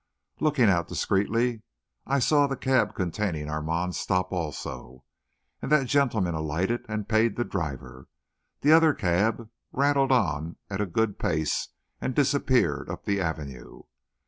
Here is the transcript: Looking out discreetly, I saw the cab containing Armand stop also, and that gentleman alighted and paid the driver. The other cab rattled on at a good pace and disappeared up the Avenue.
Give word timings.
Looking 0.39 0.67
out 0.67 0.87
discreetly, 0.87 1.61
I 2.07 2.17
saw 2.17 2.47
the 2.47 2.55
cab 2.57 2.95
containing 2.95 3.47
Armand 3.51 3.93
stop 3.95 4.31
also, 4.31 5.03
and 5.61 5.71
that 5.71 5.85
gentleman 5.85 6.33
alighted 6.33 6.83
and 6.89 7.07
paid 7.07 7.35
the 7.35 7.45
driver. 7.45 8.07
The 8.61 8.71
other 8.71 8.95
cab 8.95 9.51
rattled 9.71 10.11
on 10.11 10.57
at 10.71 10.81
a 10.81 10.87
good 10.87 11.19
pace 11.19 11.67
and 12.01 12.15
disappeared 12.15 12.89
up 12.89 13.05
the 13.05 13.21
Avenue. 13.21 13.83